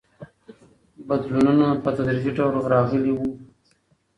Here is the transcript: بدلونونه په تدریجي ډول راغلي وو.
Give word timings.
بدلونونه 1.07 1.67
په 1.83 1.89
تدریجي 1.97 2.31
ډول 2.37 2.53
راغلي 2.73 3.11
وو. 3.15 3.27